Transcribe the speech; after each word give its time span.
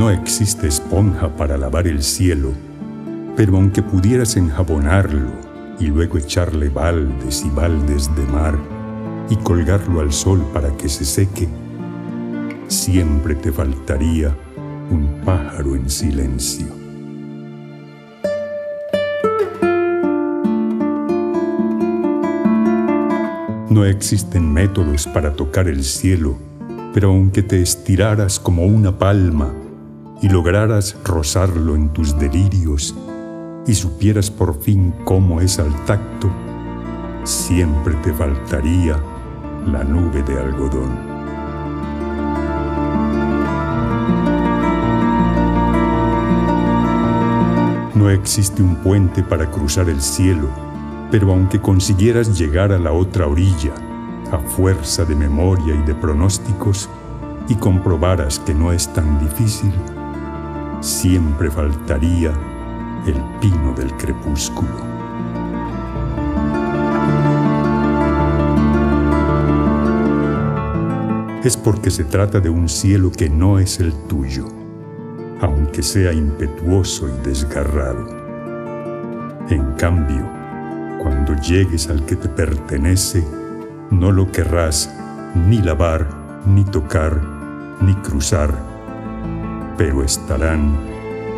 No 0.00 0.08
existe 0.08 0.66
esponja 0.66 1.28
para 1.36 1.58
lavar 1.58 1.86
el 1.86 2.02
cielo, 2.02 2.54
pero 3.36 3.56
aunque 3.56 3.82
pudieras 3.82 4.34
enjabonarlo 4.38 5.28
y 5.78 5.88
luego 5.88 6.16
echarle 6.16 6.70
baldes 6.70 7.44
y 7.44 7.50
baldes 7.50 8.08
de 8.16 8.24
mar 8.32 8.58
y 9.28 9.36
colgarlo 9.36 10.00
al 10.00 10.10
sol 10.10 10.42
para 10.54 10.74
que 10.74 10.88
se 10.88 11.04
seque, 11.04 11.50
siempre 12.66 13.34
te 13.34 13.52
faltaría 13.52 14.34
un 14.90 15.20
pájaro 15.22 15.76
en 15.76 15.90
silencio. 15.90 16.68
No 23.68 23.84
existen 23.84 24.50
métodos 24.50 25.06
para 25.08 25.34
tocar 25.34 25.68
el 25.68 25.84
cielo, 25.84 26.38
pero 26.94 27.10
aunque 27.10 27.42
te 27.42 27.60
estiraras 27.60 28.40
como 28.40 28.64
una 28.64 28.98
palma 28.98 29.52
y 30.22 30.28
lograras 30.28 30.96
rozarlo 31.04 31.74
en 31.74 31.90
tus 31.90 32.18
delirios 32.18 32.94
y 33.66 33.74
supieras 33.74 34.30
por 34.30 34.60
fin 34.60 34.94
cómo 35.04 35.40
es 35.40 35.58
al 35.58 35.72
tacto, 35.84 36.30
siempre 37.24 37.94
te 38.02 38.12
faltaría 38.12 39.00
la 39.66 39.84
nube 39.84 40.22
de 40.22 40.38
algodón. 40.38 41.10
No 47.94 48.08
existe 48.08 48.62
un 48.62 48.76
puente 48.76 49.22
para 49.22 49.50
cruzar 49.50 49.88
el 49.90 50.00
cielo, 50.00 50.48
pero 51.10 51.30
aunque 51.32 51.60
consiguieras 51.60 52.38
llegar 52.38 52.72
a 52.72 52.78
la 52.78 52.92
otra 52.92 53.26
orilla, 53.26 53.72
a 54.32 54.38
fuerza 54.38 55.04
de 55.04 55.14
memoria 55.14 55.74
y 55.74 55.82
de 55.82 55.94
pronósticos, 55.94 56.88
y 57.48 57.56
comprobaras 57.56 58.38
que 58.38 58.54
no 58.54 58.72
es 58.72 58.90
tan 58.92 59.18
difícil, 59.18 59.72
siempre 60.80 61.50
faltaría 61.50 62.32
el 63.06 63.22
pino 63.40 63.72
del 63.74 63.92
crepúsculo. 63.96 64.90
Es 71.44 71.56
porque 71.56 71.90
se 71.90 72.04
trata 72.04 72.40
de 72.40 72.50
un 72.50 72.68
cielo 72.68 73.10
que 73.10 73.30
no 73.30 73.58
es 73.58 73.80
el 73.80 73.94
tuyo, 74.08 74.46
aunque 75.40 75.82
sea 75.82 76.12
impetuoso 76.12 77.08
y 77.08 77.26
desgarrado. 77.26 78.20
En 79.48 79.72
cambio, 79.72 80.30
cuando 81.02 81.34
llegues 81.36 81.88
al 81.88 82.04
que 82.04 82.16
te 82.16 82.28
pertenece, 82.28 83.24
no 83.90 84.12
lo 84.12 84.30
querrás 84.30 84.94
ni 85.34 85.62
lavar, 85.62 86.06
ni 86.46 86.62
tocar, 86.64 87.20
ni 87.80 87.94
cruzar, 87.94 88.69
pero 89.80 90.04
estarán 90.04 90.76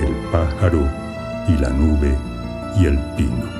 el 0.00 0.14
pájaro 0.30 0.88
y 1.48 1.60
la 1.60 1.70
nube 1.70 2.16
y 2.76 2.86
el 2.86 2.96
pino. 3.16 3.57